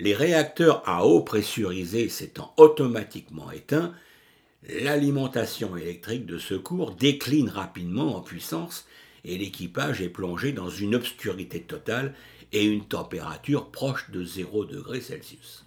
Les 0.00 0.14
réacteurs 0.14 0.82
à 0.88 1.06
eau 1.06 1.20
pressurisée 1.20 2.08
s'étant 2.08 2.52
automatiquement 2.56 3.52
éteints, 3.52 3.94
l'alimentation 4.68 5.76
électrique 5.76 6.26
de 6.26 6.38
secours 6.38 6.92
décline 6.92 7.48
rapidement 7.48 8.16
en 8.16 8.20
puissance 8.20 8.86
et 9.24 9.38
l'équipage 9.38 10.02
est 10.02 10.08
plongé 10.08 10.52
dans 10.52 10.68
une 10.68 10.96
obscurité 10.96 11.60
totale 11.62 12.14
et 12.52 12.64
une 12.64 12.84
température 12.84 13.70
proche 13.70 14.10
de 14.10 14.24
0 14.24 14.64
degré 14.64 15.00
Celsius. 15.00 15.64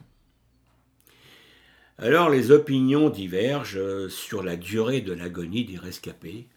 Alors 1.97 2.29
les 2.29 2.51
opinions 2.51 3.09
divergent 3.09 4.07
sur 4.09 4.43
la 4.43 4.55
durée 4.55 5.01
de 5.01 5.13
l'agonie 5.13 5.65
des 5.65 5.77
rescapés. 5.77 6.47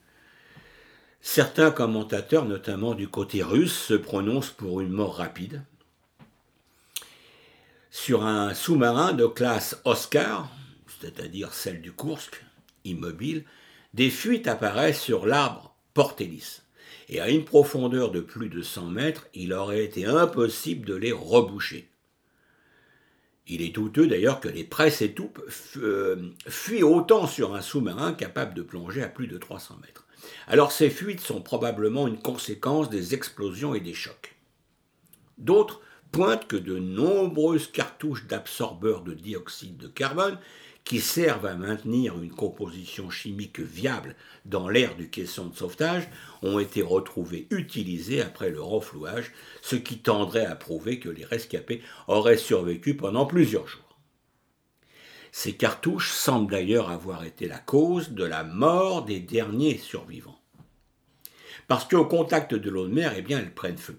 Certains 1.23 1.71
commentateurs, 1.71 2.47
notamment 2.47 2.95
du 2.95 3.09
côté 3.09 3.43
russe, 3.43 3.79
se 3.79 3.95
prononcent 3.95 4.51
pour 4.51 4.81
une 4.81 4.91
mort 4.91 5.17
rapide. 5.17 5.63
Sur 7.91 8.25
un 8.25 8.55
sous-marin 8.55 9.13
de 9.15 9.27
classe 9.27 9.81
Oscar, 9.85 10.49
c'est-à-dire 11.01 11.53
celle 11.53 11.83
du 11.83 11.93
Kursk, 11.93 12.45
immobile, 12.85 13.45
des 13.95 14.11
fuites 14.11 14.47
apparaissent 14.47 15.01
sur 15.01 15.27
l'arbre 15.27 15.75
Portélis 15.93 16.63
et 17.09 17.21
à 17.21 17.29
une 17.29 17.45
profondeur 17.45 18.13
de 18.13 18.21
plus 18.21 18.49
de 18.49 18.63
100 18.63 18.87
mètres, 18.87 19.27
il 19.35 19.53
aurait 19.53 19.85
été 19.85 20.07
impossible 20.07 20.87
de 20.87 20.95
les 20.95 21.11
reboucher. 21.11 21.89
Il 23.49 23.61
est 23.61 23.71
douteux 23.71 24.07
d'ailleurs 24.07 24.39
que 24.39 24.49
les 24.49 24.63
presses 24.63 25.03
étoupe 25.03 25.43
euh, 25.79 26.31
fuient 26.47 26.85
autant 26.85 27.27
sur 27.27 27.57
un 27.57 27.61
sous-marin 27.61 28.13
capable 28.13 28.55
de 28.55 28.63
plonger 28.63 29.03
à 29.03 29.09
plus 29.09 29.27
de 29.27 29.37
300 29.37 29.79
mètres. 29.83 30.07
Alors 30.47 30.71
ces 30.71 30.91
fuites 30.91 31.21
sont 31.21 31.43
probablement 31.43 32.07
une 32.07 32.21
conséquence 32.21 32.89
des 32.89 33.15
explosions 33.15 33.75
et 33.75 33.81
des 33.81 33.95
chocs. 33.95 34.37
D'autres 35.39 35.81
pointent 36.13 36.47
que 36.47 36.57
de 36.57 36.79
nombreuses 36.79 37.71
cartouches 37.71 38.27
d'absorbeurs 38.27 39.03
de 39.03 39.15
dioxyde 39.15 39.77
de 39.77 39.89
carbone 39.89 40.39
qui 40.85 41.01
servent 41.01 41.47
à 41.47 41.55
maintenir 41.55 42.21
une 42.21 42.33
composition 42.33 43.11
chimique 43.11 43.61
viable 43.61 44.17
dans 44.45 44.69
l'air 44.69 44.97
du 44.97 45.09
caisson 45.09 45.47
de 45.47 45.57
sauvetage 45.57 46.09
ont 46.43 46.59
été 46.59 46.83
retrouvés 46.83 47.47
utilisés 47.51 48.23
après 48.23 48.51
le 48.51 48.61
renflouage, 48.61 49.33
ce 49.63 49.77
qui 49.77 49.99
tendrait 49.99 50.47
à 50.47 50.57
prouver 50.57 50.99
que 50.99 51.09
les 51.09 51.25
rescapés 51.25 51.83
auraient 52.09 52.37
survécu 52.37 52.97
pendant 52.97 53.27
plusieurs 53.27 53.69
jours. 53.69 53.99
Ces 55.33 55.53
cartouches 55.53 56.11
semblent 56.11 56.51
d'ailleurs 56.51 56.91
avoir 56.91 57.25
été 57.25 57.47
la 57.47 57.59
cause 57.59 58.11
de 58.11 58.25
la 58.25 58.43
mort 58.43 59.05
des 59.05 59.21
derniers 59.21 59.79
survivants. 59.79 60.41
Parce 61.69 61.85
qu'au 61.87 62.05
contact 62.05 62.55
de 62.55 62.69
l'eau 62.69 62.89
de 62.89 62.93
mer, 62.93 63.13
eh 63.17 63.23
bien, 63.23 63.39
elles 63.39 63.55
prennent 63.55 63.79
feu. 63.79 63.97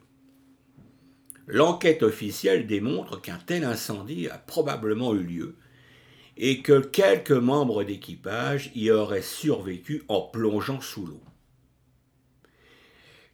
L'enquête 1.53 2.01
officielle 2.01 2.65
démontre 2.65 3.19
qu'un 3.19 3.37
tel 3.37 3.65
incendie 3.65 4.29
a 4.29 4.37
probablement 4.37 5.13
eu 5.13 5.21
lieu 5.23 5.57
et 6.37 6.61
que 6.61 6.79
quelques 6.79 7.31
membres 7.31 7.83
d'équipage 7.83 8.71
y 8.73 8.89
auraient 8.89 9.21
survécu 9.21 10.03
en 10.07 10.21
plongeant 10.21 10.79
sous 10.79 11.05
l'eau. 11.05 11.21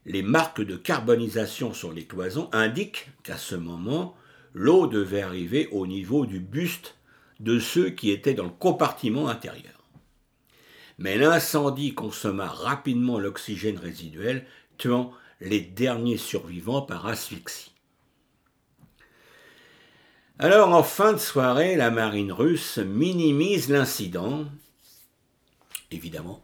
les 0.08 0.24
marques 0.24 0.62
de 0.62 0.76
carbonisation 0.78 1.74
sur 1.76 1.94
les 1.94 2.06
cloisons 2.06 2.50
indiquent 2.54 3.10
qu'à 3.22 3.38
ce 3.38 3.56
moment, 3.56 4.16
l'eau 4.54 4.88
devait 4.88 5.22
arriver 5.22 5.68
au 5.72 5.86
niveau 5.86 6.26
du 6.26 6.40
buste 6.40 6.96
de 7.40 7.60
ceux 7.60 7.92
qui 7.92 8.10
étaient 8.10 8.34
dans 8.34 8.46
le 8.46 8.50
compartiment 8.50 9.28
intérieur. 9.28 9.84
Mais 10.98 11.18
l'incendie 11.18 11.94
consomma 11.94 12.48
rapidement 12.48 13.20
l'oxygène 13.20 13.78
résiduel, 13.78 14.48
tuant 14.80 15.12
les 15.40 15.62
derniers 15.62 16.18
survivants 16.18 16.82
par 16.82 17.06
asphyxie. 17.06 17.77
Alors 20.40 20.70
en 20.70 20.84
fin 20.84 21.14
de 21.14 21.18
soirée, 21.18 21.76
la 21.76 21.90
marine 21.90 22.32
russe 22.32 22.78
minimise 22.78 23.70
l'incident. 23.70 24.46
Évidemment, 25.90 26.44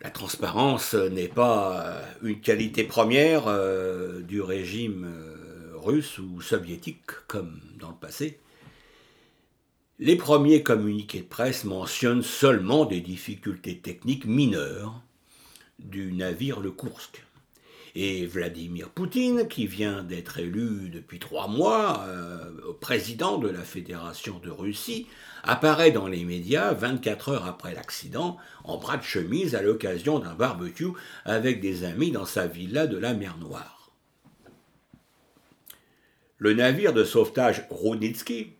la 0.00 0.10
transparence 0.10 0.94
n'est 0.94 1.26
pas 1.26 2.00
une 2.22 2.40
qualité 2.40 2.84
première 2.84 3.48
euh, 3.48 4.20
du 4.20 4.40
régime 4.40 5.10
euh, 5.12 5.72
russe 5.74 6.20
ou 6.20 6.40
soviétique 6.40 7.10
comme 7.26 7.60
dans 7.80 7.88
le 7.88 7.96
passé. 7.96 8.38
Les 9.98 10.14
premiers 10.14 10.62
communiqués 10.62 11.22
de 11.22 11.26
presse 11.26 11.64
mentionnent 11.64 12.22
seulement 12.22 12.84
des 12.84 13.00
difficultés 13.00 13.78
techniques 13.78 14.24
mineures 14.24 15.02
du 15.80 16.12
navire 16.12 16.60
le 16.60 16.70
Kursk. 16.70 17.24
Et 17.94 18.24
Vladimir 18.26 18.88
Poutine, 18.90 19.48
qui 19.48 19.66
vient 19.66 20.02
d'être 20.02 20.38
élu 20.38 20.90
depuis 20.90 21.18
trois 21.18 21.48
mois 21.48 22.04
euh, 22.06 22.72
président 22.80 23.38
de 23.38 23.48
la 23.48 23.62
Fédération 23.62 24.38
de 24.38 24.50
Russie, 24.50 25.06
apparaît 25.42 25.90
dans 25.90 26.06
les 26.06 26.24
médias 26.24 26.72
24 26.72 27.30
heures 27.30 27.46
après 27.46 27.74
l'accident, 27.74 28.36
en 28.64 28.78
bras 28.78 28.96
de 28.96 29.02
chemise 29.02 29.54
à 29.54 29.62
l'occasion 29.62 30.20
d'un 30.20 30.34
barbecue 30.34 30.92
avec 31.24 31.60
des 31.60 31.84
amis 31.84 32.12
dans 32.12 32.26
sa 32.26 32.46
villa 32.46 32.86
de 32.86 32.96
la 32.96 33.12
mer 33.12 33.38
Noire. 33.38 33.90
Le 36.38 36.54
navire 36.54 36.92
de 36.92 37.04
sauvetage 37.04 37.66
Rudnitsky, 37.70 38.52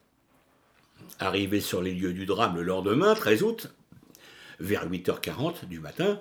arrivé 1.19 1.61
sur 1.61 1.83
les 1.83 1.95
lieux 1.95 2.13
du 2.13 2.27
drame 2.27 2.57
le 2.57 2.63
lendemain, 2.63 3.15
13 3.15 3.43
août, 3.43 3.73
vers 4.59 4.91
8h40 4.91 5.67
du 5.67 5.81
matin, 5.81 6.21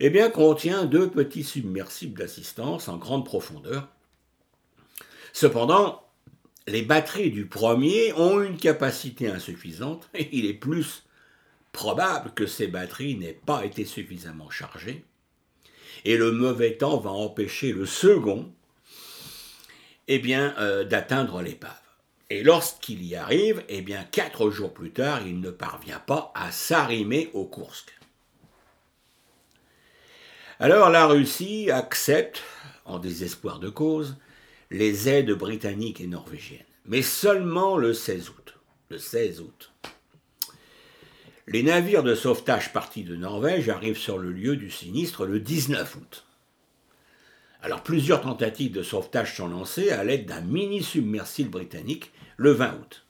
eh 0.00 0.30
contient 0.30 0.86
deux 0.86 1.10
petits 1.10 1.44
submersibles 1.44 2.18
d'assistance 2.18 2.88
en 2.88 2.96
grande 2.96 3.24
profondeur. 3.24 3.88
Cependant, 5.32 6.02
les 6.66 6.82
batteries 6.82 7.30
du 7.30 7.46
premier 7.46 8.12
ont 8.14 8.42
une 8.42 8.56
capacité 8.56 9.28
insuffisante 9.28 10.08
et 10.14 10.28
il 10.32 10.46
est 10.46 10.54
plus 10.54 11.04
probable 11.72 12.32
que 12.34 12.46
ces 12.46 12.66
batteries 12.66 13.16
n'aient 13.16 13.40
pas 13.44 13.64
été 13.64 13.84
suffisamment 13.84 14.50
chargées. 14.50 15.04
Et 16.04 16.16
le 16.16 16.32
mauvais 16.32 16.76
temps 16.76 16.98
va 16.98 17.10
empêcher 17.10 17.72
le 17.72 17.86
second 17.86 18.50
eh 20.08 20.22
euh, 20.34 20.84
d'atteindre 20.84 21.42
l'épave. 21.42 21.70
Et 22.30 22.42
lorsqu'il 22.42 23.04
y 23.04 23.16
arrive, 23.16 23.62
eh 23.68 23.84
quatre 24.10 24.50
jours 24.50 24.72
plus 24.72 24.92
tard, 24.92 25.26
il 25.26 25.40
ne 25.40 25.50
parvient 25.50 26.00
pas 26.00 26.32
à 26.34 26.50
s'arrimer 26.52 27.30
au 27.34 27.44
Kursk. 27.44 27.99
Alors 30.62 30.90
la 30.90 31.06
Russie 31.06 31.70
accepte, 31.70 32.42
en 32.84 32.98
désespoir 32.98 33.60
de 33.60 33.70
cause, 33.70 34.18
les 34.70 35.08
aides 35.08 35.30
britanniques 35.30 36.02
et 36.02 36.06
norvégiennes, 36.06 36.66
mais 36.84 37.00
seulement 37.00 37.78
le 37.78 37.94
16 37.94 38.28
août. 38.28 38.58
Le 38.90 38.98
16 38.98 39.40
août. 39.40 39.72
Les 41.46 41.62
navires 41.62 42.02
de 42.02 42.14
sauvetage 42.14 42.74
partis 42.74 43.04
de 43.04 43.16
Norvège 43.16 43.70
arrivent 43.70 43.96
sur 43.96 44.18
le 44.18 44.32
lieu 44.32 44.54
du 44.56 44.70
sinistre 44.70 45.24
le 45.24 45.40
19 45.40 45.96
août. 45.96 46.26
Alors 47.62 47.82
plusieurs 47.82 48.20
tentatives 48.20 48.72
de 48.72 48.82
sauvetage 48.82 49.34
sont 49.34 49.48
lancées 49.48 49.88
à 49.88 50.04
l'aide 50.04 50.26
d'un 50.26 50.42
mini-submersible 50.42 51.48
britannique 51.48 52.12
le 52.36 52.50
20 52.50 52.74
août. 52.74 53.06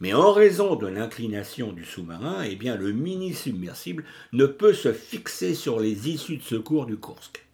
Mais 0.00 0.12
en 0.12 0.32
raison 0.32 0.76
de 0.76 0.86
l'inclination 0.86 1.72
du 1.72 1.84
sous-marin, 1.84 2.42
eh 2.42 2.56
le 2.56 2.92
mini-submersible 2.92 4.04
ne 4.32 4.46
peut 4.46 4.74
se 4.74 4.92
fixer 4.92 5.54
sur 5.54 5.80
les 5.80 6.08
issues 6.08 6.38
de 6.38 6.42
secours 6.42 6.86
du 6.86 6.96
Kursk. 6.96 7.44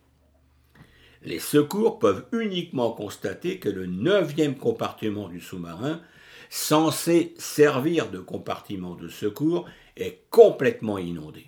Les 1.22 1.38
secours 1.38 1.98
peuvent 1.98 2.24
uniquement 2.32 2.92
constater 2.92 3.58
que 3.58 3.68
le 3.68 3.86
neuvième 3.86 4.56
compartiment 4.56 5.28
du 5.28 5.40
sous-marin, 5.40 6.00
censé 6.48 7.34
servir 7.38 8.10
de 8.10 8.18
compartiment 8.18 8.94
de 8.94 9.08
secours, 9.08 9.68
est 9.96 10.22
complètement 10.30 10.96
inondé. 10.96 11.46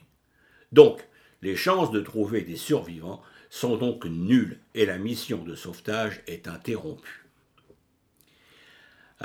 Donc, 0.73 1.01
les 1.41 1.57
chances 1.57 1.91
de 1.91 2.01
trouver 2.01 2.43
des 2.43 2.57
survivants 2.57 3.23
sont 3.49 3.77
donc 3.77 4.05
nulles 4.05 4.59
et 4.75 4.87
la 4.87 4.99
mission 4.99 5.43
de 5.43 5.55
sauvetage 5.55 6.21
est 6.27 6.49
interrompue. 6.49 7.22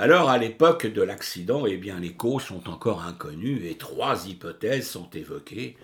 Alors, 0.00 0.30
à 0.30 0.38
l'époque 0.38 0.86
de 0.86 1.02
l'accident, 1.02 1.66
eh 1.66 1.76
les 1.76 2.12
causes 2.12 2.44
sont 2.44 2.70
encore 2.70 3.02
inconnues 3.02 3.66
et 3.66 3.76
trois 3.76 4.28
hypothèses 4.28 4.88
sont 4.88 5.10
évoquées. 5.10 5.76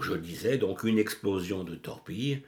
Je 0.00 0.14
disais 0.14 0.58
donc 0.58 0.82
une 0.82 0.98
explosion 0.98 1.62
de 1.62 1.76
torpille, 1.76 2.42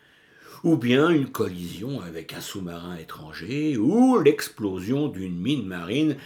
ou 0.64 0.77
bien 0.77 1.11
une 1.11 1.31
collision 1.31 2.01
avec 2.01 2.33
un 2.33 2.40
sous-marin 2.40 2.97
étranger, 2.97 3.77
ou 3.77 4.19
l'explosion 4.19 5.07
d'une 5.07 5.38
mine 5.40 5.64
marine 5.64 6.16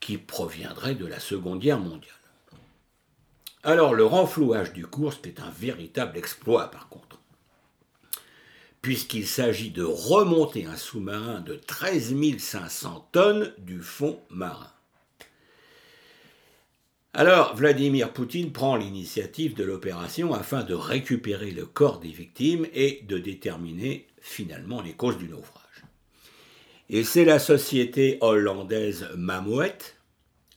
qui 0.00 0.18
proviendrait 0.18 0.96
de 0.96 1.06
la 1.06 1.20
Seconde 1.20 1.60
Guerre 1.60 1.78
mondiale. 1.78 2.10
Alors, 3.62 3.94
le 3.94 4.04
renflouage 4.04 4.72
du 4.72 4.84
Kursk 4.84 5.28
est 5.28 5.38
un 5.38 5.50
véritable 5.56 6.18
exploit, 6.18 6.72
par 6.72 6.88
contre 6.88 7.11
puisqu'il 8.82 9.26
s'agit 9.26 9.70
de 9.70 9.84
remonter 9.84 10.66
un 10.66 10.76
sous-marin 10.76 11.40
de 11.40 11.54
13 11.54 12.14
500 12.38 13.08
tonnes 13.12 13.54
du 13.58 13.80
fond 13.80 14.20
marin. 14.28 14.72
Alors, 17.14 17.54
Vladimir 17.54 18.12
Poutine 18.12 18.52
prend 18.52 18.74
l'initiative 18.74 19.54
de 19.54 19.64
l'opération 19.64 20.32
afin 20.32 20.64
de 20.64 20.74
récupérer 20.74 21.50
le 21.50 21.66
corps 21.66 22.00
des 22.00 22.08
victimes 22.08 22.66
et 22.72 23.04
de 23.06 23.18
déterminer 23.18 24.06
finalement 24.20 24.80
les 24.80 24.94
causes 24.94 25.18
du 25.18 25.28
naufrage. 25.28 25.62
Et 26.88 27.04
c'est 27.04 27.24
la 27.24 27.38
société 27.38 28.18
hollandaise 28.20 29.08
Mamouet, 29.16 29.78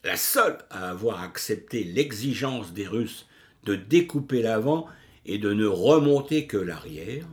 la 0.04 0.18
seule 0.18 0.58
à 0.70 0.90
avoir 0.90 1.22
accepté 1.22 1.84
l'exigence 1.84 2.74
des 2.74 2.88
Russes 2.88 3.28
de 3.66 3.76
découper 3.76 4.42
l'avant 4.42 4.88
et 5.26 5.38
de 5.38 5.54
ne 5.54 5.66
remonter 5.66 6.48
que 6.48 6.58
l'arrière, 6.58 7.26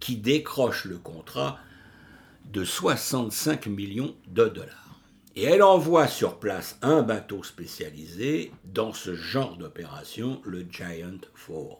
qui 0.00 0.16
décroche 0.16 0.84
le 0.84 0.98
contrat 0.98 1.58
de 2.46 2.64
65 2.64 3.66
millions 3.66 4.14
de 4.28 4.46
dollars. 4.46 5.00
Et 5.36 5.44
elle 5.44 5.62
envoie 5.62 6.08
sur 6.08 6.38
place 6.38 6.78
un 6.82 7.02
bateau 7.02 7.42
spécialisé 7.42 8.52
dans 8.64 8.92
ce 8.92 9.14
genre 9.14 9.56
d'opération, 9.56 10.40
le 10.44 10.66
Giant 10.68 11.18
4. 11.46 11.78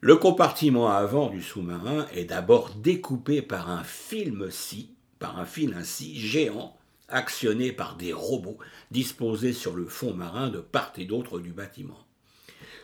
Le 0.00 0.16
compartiment 0.16 0.90
avant 0.90 1.28
du 1.28 1.42
sous-marin 1.42 2.06
est 2.14 2.26
d'abord 2.26 2.70
découpé 2.74 3.42
par 3.42 3.70
un 3.70 3.82
film-scie, 3.82 4.90
par 5.18 5.38
un 5.38 5.44
fil 5.44 5.74
ainsi 5.74 6.18
géant, 6.20 6.76
actionné 7.08 7.72
par 7.72 7.96
des 7.96 8.12
robots 8.12 8.58
disposés 8.90 9.52
sur 9.52 9.74
le 9.74 9.86
fond 9.86 10.14
marin 10.14 10.50
de 10.50 10.60
part 10.60 10.92
et 10.98 11.04
d'autre 11.04 11.40
du 11.40 11.52
bâtiment. 11.52 12.07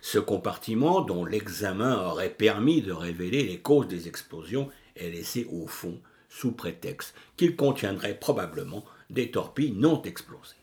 Ce 0.06 0.18
compartiment, 0.18 1.00
dont 1.00 1.24
l'examen 1.24 1.98
aurait 1.98 2.28
permis 2.28 2.82
de 2.82 2.92
révéler 2.92 3.42
les 3.42 3.58
causes 3.58 3.88
des 3.88 4.06
explosions, 4.06 4.68
est 4.96 5.08
laissé 5.08 5.48
au 5.50 5.66
fond 5.66 5.98
sous 6.28 6.52
prétexte 6.52 7.14
qu'il 7.38 7.56
contiendrait 7.56 8.18
probablement 8.20 8.84
des 9.08 9.30
torpilles 9.30 9.72
non 9.72 10.02
explosées. 10.02 10.56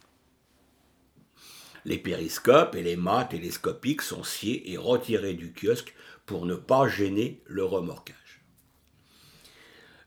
Les 1.86 1.98
périscopes 1.98 2.76
et 2.76 2.84
les 2.84 2.96
mâts 2.96 3.26
télescopiques 3.26 4.04
sont 4.04 4.24
sciés 4.24 4.72
et 4.72 4.78
retirés 4.78 5.34
du 5.34 5.52
kiosque 5.52 5.96
pour 6.28 6.46
ne 6.46 6.54
pas 6.54 6.88
gêner 6.88 7.42
le 7.46 7.66
remorquage. 7.66 8.21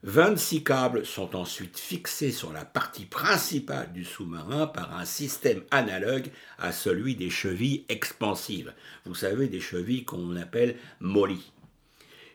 26 0.06 0.64
câbles 0.64 1.06
sont 1.06 1.34
ensuite 1.34 1.78
fixés 1.78 2.30
sur 2.30 2.52
la 2.52 2.66
partie 2.66 3.06
principale 3.06 3.90
du 3.94 4.04
sous-marin 4.04 4.66
par 4.66 4.94
un 4.94 5.06
système 5.06 5.62
analogue 5.70 6.30
à 6.58 6.72
celui 6.72 7.16
des 7.16 7.30
chevilles 7.30 7.86
expansives. 7.88 8.74
Vous 9.06 9.14
savez, 9.14 9.48
des 9.48 9.62
chevilles 9.62 10.04
qu'on 10.04 10.36
appelle 10.36 10.76
molly. 11.00 11.50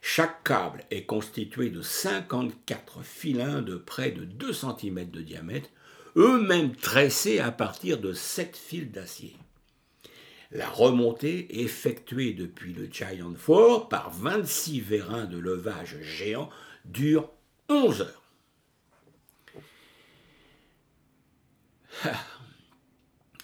Chaque 0.01 0.43
câble 0.43 0.83
est 0.89 1.05
constitué 1.05 1.69
de 1.69 1.83
54 1.83 3.03
filins 3.03 3.61
de 3.61 3.75
près 3.75 4.09
de 4.09 4.25
2 4.25 4.51
cm 4.51 5.11
de 5.11 5.21
diamètre, 5.21 5.69
eux-mêmes 6.15 6.75
tressés 6.75 7.37
à 7.37 7.51
partir 7.51 7.99
de 7.99 8.13
7 8.13 8.57
fils 8.57 8.91
d'acier. 8.91 9.35
La 10.49 10.67
remontée, 10.67 11.61
effectuée 11.61 12.33
depuis 12.33 12.73
le 12.73 12.87
Giant 12.91 13.33
4 13.33 13.89
par 13.89 14.09
26 14.09 14.79
vérins 14.79 15.25
de 15.25 15.37
levage 15.37 15.97
géants, 16.01 16.49
dure 16.85 17.29
11 17.69 18.01
heures. 18.01 18.23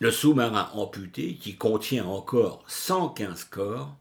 Le 0.01 0.11
sous-marin 0.11 0.69
amputé, 0.73 1.35
qui 1.35 1.55
contient 1.55 2.05
encore 2.05 2.63
115 2.67 3.45
corps, 3.45 3.95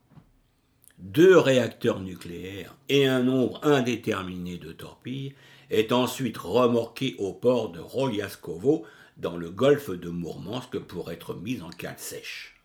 deux 0.98 1.38
réacteurs 1.38 2.00
nucléaires 2.00 2.74
et 2.88 3.06
un 3.06 3.22
nombre 3.22 3.60
indéterminé 3.64 4.58
de 4.58 4.72
torpilles 4.72 5.34
est 5.70 5.92
ensuite 5.92 6.38
remorqué 6.38 7.14
au 7.18 7.32
port 7.32 7.70
de 7.70 7.80
Royaskovo 7.80 8.84
dans 9.18 9.37
le 9.37 9.50
golfe 9.50 9.90
de 9.90 10.08
Mourmansk 10.08 10.78
pour 10.78 11.12
être 11.12 11.34
mise 11.34 11.62
en 11.62 11.70
cale 11.70 11.98
sèche. 11.98 12.60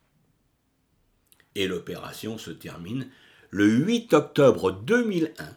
Et 1.55 1.67
l'opération 1.67 2.37
se 2.37 2.51
termine 2.51 3.09
le 3.49 3.67
8 3.67 4.13
octobre 4.13 4.71
2001, 4.71 5.55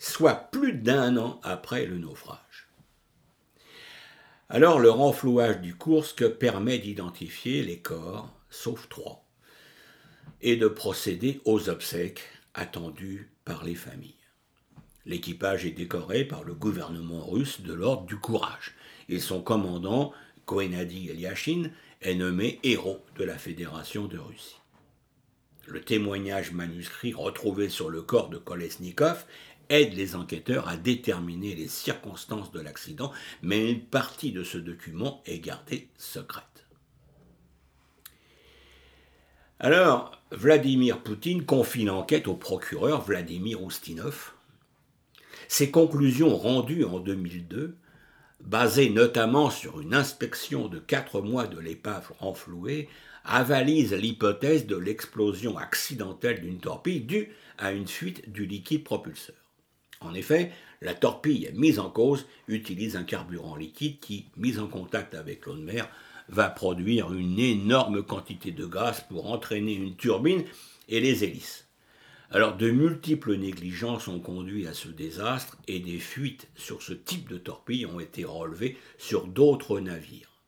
soit 0.00 0.50
plus 0.50 0.72
d'un 0.72 1.18
an 1.18 1.38
après 1.44 1.84
le 1.84 1.98
naufrage. 1.98 2.70
Alors 4.48 4.80
le 4.80 4.90
renflouage 4.90 5.60
du 5.60 5.76
Kursk 5.76 6.26
permet 6.26 6.78
d'identifier 6.78 7.62
les 7.62 7.78
corps, 7.78 8.34
sauf 8.48 8.88
trois, 8.88 9.24
et 10.40 10.56
de 10.56 10.68
procéder 10.68 11.42
aux 11.44 11.68
obsèques 11.68 12.22
attendues 12.54 13.30
par 13.44 13.62
les 13.62 13.74
familles. 13.74 14.14
L'équipage 15.04 15.66
est 15.66 15.70
décoré 15.70 16.24
par 16.24 16.44
le 16.44 16.54
gouvernement 16.54 17.24
russe 17.24 17.60
de 17.60 17.74
l'ordre 17.74 18.06
du 18.06 18.16
courage 18.16 18.74
et 19.10 19.20
son 19.20 19.42
commandant, 19.42 20.12
Koenadi 20.46 21.10
Eliashin, 21.10 21.70
est 22.00 22.14
nommé 22.14 22.58
héros 22.62 23.04
de 23.18 23.24
la 23.24 23.36
Fédération 23.36 24.06
de 24.06 24.18
Russie. 24.18 24.60
Le 25.66 25.80
témoignage 25.80 26.50
manuscrit 26.50 27.12
retrouvé 27.12 27.68
sur 27.68 27.90
le 27.90 28.02
corps 28.02 28.28
de 28.28 28.38
Kolesnikov 28.38 29.24
aide 29.70 29.94
les 29.94 30.16
enquêteurs 30.16 30.68
à 30.68 30.76
déterminer 30.76 31.54
les 31.54 31.68
circonstances 31.68 32.52
de 32.52 32.60
l'accident, 32.60 33.12
mais 33.40 33.70
une 33.70 33.80
partie 33.80 34.32
de 34.32 34.44
ce 34.44 34.58
document 34.58 35.22
est 35.24 35.38
gardée 35.38 35.88
secrète. 35.96 36.44
Alors, 39.58 40.12
Vladimir 40.32 41.02
Poutine 41.02 41.44
confie 41.44 41.84
l'enquête 41.84 42.28
au 42.28 42.34
procureur 42.34 43.02
Vladimir 43.02 43.62
Oustinov. 43.62 44.32
Ses 45.48 45.70
conclusions 45.70 46.36
rendues 46.36 46.84
en 46.84 46.98
2002, 46.98 47.76
basées 48.40 48.90
notamment 48.90 49.50
sur 49.50 49.80
une 49.80 49.94
inspection 49.94 50.68
de 50.68 50.78
quatre 50.78 51.20
mois 51.20 51.46
de 51.46 51.58
l'épave 51.58 52.10
renflouée, 52.20 52.88
avalisent 53.24 53.92
l'hypothèse 53.92 54.66
de 54.66 54.76
l'explosion 54.76 55.58
accidentelle 55.58 56.40
d'une 56.40 56.60
torpille 56.60 57.02
due 57.02 57.34
à 57.58 57.72
une 57.72 57.86
fuite 57.86 58.32
du 58.32 58.46
liquide 58.46 58.84
propulseur. 58.84 59.39
En 60.00 60.14
effet, 60.14 60.50
la 60.80 60.94
torpille 60.94 61.50
mise 61.54 61.78
en 61.78 61.90
cause 61.90 62.26
utilise 62.48 62.96
un 62.96 63.04
carburant 63.04 63.56
liquide 63.56 64.00
qui, 64.00 64.26
mis 64.36 64.58
en 64.58 64.66
contact 64.66 65.14
avec 65.14 65.44
l'eau 65.44 65.54
de 65.54 65.62
mer, 65.62 65.88
va 66.28 66.48
produire 66.48 67.12
une 67.12 67.38
énorme 67.38 68.02
quantité 68.02 68.50
de 68.50 68.64
gaz 68.64 69.04
pour 69.08 69.30
entraîner 69.30 69.74
une 69.74 69.96
turbine 69.96 70.44
et 70.88 71.00
les 71.00 71.24
hélices. 71.24 71.66
Alors 72.30 72.56
de 72.56 72.70
multiples 72.70 73.36
négligences 73.36 74.06
ont 74.06 74.20
conduit 74.20 74.66
à 74.68 74.72
ce 74.72 74.88
désastre 74.88 75.58
et 75.66 75.80
des 75.80 75.98
fuites 75.98 76.48
sur 76.54 76.80
ce 76.80 76.92
type 76.92 77.28
de 77.28 77.38
torpille 77.38 77.86
ont 77.86 77.98
été 77.98 78.24
relevées 78.24 78.76
sur 78.98 79.26
d'autres 79.26 79.80
navires. 79.80 80.40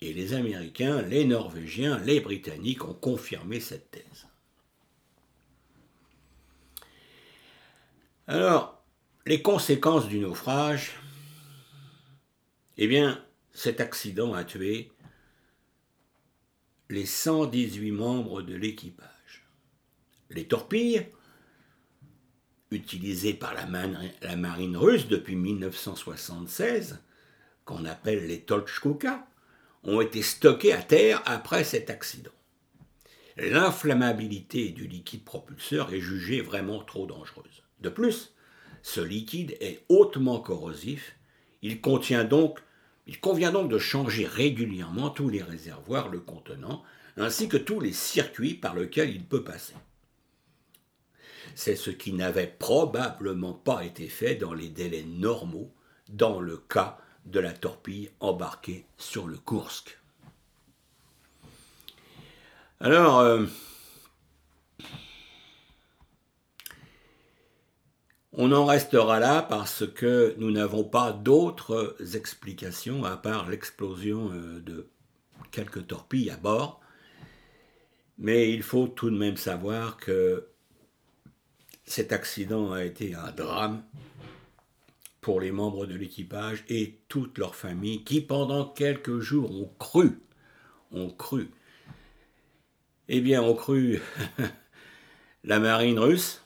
Et 0.00 0.14
les 0.14 0.32
Américains, 0.32 1.02
les 1.02 1.24
Norvégiens, 1.24 1.98
les 1.98 2.20
Britanniques 2.20 2.84
ont 2.84 2.94
confirmé 2.94 3.60
cette 3.60 3.90
thèse. 3.90 4.27
Alors, 8.30 8.84
les 9.24 9.40
conséquences 9.40 10.06
du 10.06 10.18
naufrage, 10.18 10.96
eh 12.76 12.86
bien, 12.86 13.24
cet 13.54 13.80
accident 13.80 14.34
a 14.34 14.44
tué 14.44 14.92
les 16.90 17.06
118 17.06 17.90
membres 17.90 18.42
de 18.42 18.54
l'équipage. 18.54 19.48
Les 20.28 20.46
torpilles, 20.46 21.06
utilisées 22.70 23.32
par 23.32 23.54
la, 23.54 24.36
marine 24.36 24.76
russe 24.76 25.08
depuis 25.08 25.34
1976, 25.34 26.98
qu'on 27.64 27.86
appelle 27.86 28.26
les 28.26 28.42
Tolchkuka, 28.42 29.26
ont 29.84 30.02
été 30.02 30.20
stockées 30.20 30.74
à 30.74 30.82
terre 30.82 31.22
après 31.24 31.64
cet 31.64 31.88
accident. 31.88 32.37
L'inflammabilité 33.38 34.70
du 34.70 34.88
liquide 34.88 35.24
propulseur 35.24 35.94
est 35.94 36.00
jugée 36.00 36.40
vraiment 36.40 36.82
trop 36.82 37.06
dangereuse. 37.06 37.62
De 37.80 37.88
plus, 37.88 38.34
ce 38.82 39.00
liquide 39.00 39.56
est 39.60 39.84
hautement 39.88 40.40
corrosif, 40.40 41.14
il 41.62 41.80
convient 41.80 42.24
donc 42.24 42.58
de 43.06 43.78
changer 43.78 44.26
régulièrement 44.26 45.10
tous 45.10 45.28
les 45.28 45.42
réservoirs 45.42 46.08
le 46.08 46.18
contenant, 46.18 46.82
ainsi 47.16 47.48
que 47.48 47.56
tous 47.56 47.78
les 47.78 47.92
circuits 47.92 48.54
par 48.54 48.74
lesquels 48.74 49.10
il 49.10 49.24
peut 49.24 49.44
passer. 49.44 49.74
C'est 51.54 51.76
ce 51.76 51.90
qui 51.90 52.12
n'avait 52.12 52.56
probablement 52.58 53.54
pas 53.54 53.84
été 53.84 54.08
fait 54.08 54.34
dans 54.34 54.52
les 54.52 54.68
délais 54.68 55.04
normaux 55.04 55.72
dans 56.08 56.40
le 56.40 56.56
cas 56.56 56.98
de 57.24 57.38
la 57.38 57.52
torpille 57.52 58.10
embarquée 58.18 58.84
sur 58.96 59.28
le 59.28 59.38
Kursk. 59.38 59.96
Alors, 62.80 63.18
euh, 63.20 63.46
On 68.40 68.52
en 68.52 68.66
restera 68.66 69.18
là 69.18 69.42
parce 69.42 69.84
que 69.84 70.36
nous 70.38 70.52
n'avons 70.52 70.84
pas 70.84 71.10
d'autres 71.10 71.96
explications 72.14 73.02
à 73.04 73.16
part 73.16 73.50
l'explosion 73.50 74.30
euh, 74.32 74.60
de 74.60 74.86
quelques 75.50 75.88
torpilles 75.88 76.30
à 76.30 76.36
bord. 76.36 76.80
Mais 78.16 78.52
il 78.52 78.62
faut 78.62 78.86
tout 78.86 79.10
de 79.10 79.18
même 79.18 79.36
savoir 79.36 79.96
que 79.96 80.46
cet 81.84 82.12
accident 82.12 82.70
a 82.70 82.84
été 82.84 83.16
un 83.16 83.32
drame 83.32 83.82
pour 85.20 85.40
les 85.40 85.50
membres 85.50 85.86
de 85.86 85.96
l'équipage 85.96 86.64
et 86.68 87.00
toute 87.08 87.38
leur 87.38 87.56
famille 87.56 88.04
qui 88.04 88.20
pendant 88.20 88.66
quelques 88.66 89.18
jours 89.18 89.50
ont 89.50 89.74
cru, 89.80 90.20
ont 90.92 91.10
cru, 91.10 91.50
eh 93.08 93.20
bien 93.20 93.42
ont 93.42 93.54
cru 93.54 94.00
la 95.44 95.58
marine 95.58 95.98
russe, 95.98 96.42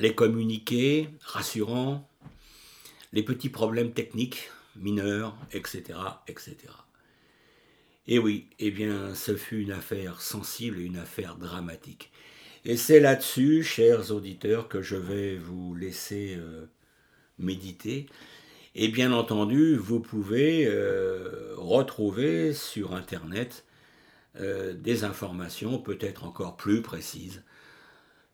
les 0.00 0.14
communiqués 0.14 1.08
rassurants, 1.22 2.08
les 3.12 3.22
petits 3.22 3.48
problèmes 3.48 3.92
techniques 3.92 4.50
mineurs, 4.76 5.36
etc., 5.52 5.98
etc. 6.26 6.56
Et 8.06 8.18
oui, 8.18 8.48
eh 8.58 8.70
bien, 8.70 9.14
ce 9.14 9.34
fut 9.34 9.62
une 9.62 9.72
affaire 9.72 10.20
sensible 10.20 10.80
et 10.80 10.84
une 10.84 10.98
affaire 10.98 11.36
dramatique. 11.36 12.10
Et 12.66 12.76
c'est 12.76 13.00
là-dessus, 13.00 13.62
chers 13.62 14.10
auditeurs, 14.10 14.68
que 14.68 14.82
je 14.82 14.96
vais 14.96 15.36
vous 15.36 15.74
laisser 15.74 16.34
euh, 16.36 16.66
méditer. 17.38 18.06
Et 18.74 18.88
bien 18.88 19.12
entendu, 19.12 19.76
vous 19.76 20.00
pouvez 20.00 20.66
euh, 20.66 21.54
retrouver 21.56 22.52
sur 22.52 22.94
Internet 22.94 23.64
des 24.36 25.04
informations 25.04 25.78
peut-être 25.78 26.24
encore 26.24 26.56
plus 26.56 26.82
précises 26.82 27.42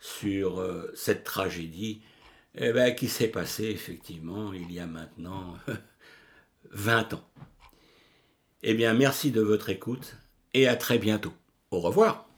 sur 0.01 0.61
euh, 0.61 0.91
cette 0.95 1.25
tragédie 1.25 2.01
eh 2.57 2.73
ben, 2.73 2.95
qui 2.95 3.09
s'est 3.09 3.29
passée 3.29 3.67
effectivement 3.67 4.53
il 4.53 4.73
y 4.73 4.81
a 4.81 4.87
maintenant 4.87 5.57
20 6.73 7.15
ans. 7.15 7.25
Eh 8.63 8.75
bien, 8.75 8.93
merci 8.93 9.31
de 9.31 9.41
votre 9.41 9.71
écoute 9.71 10.17
et 10.53 10.69
à 10.69 10.77
très 10.77 10.99
bientôt. 10.99 11.33
Au 11.71 11.81
revoir. 11.81 12.30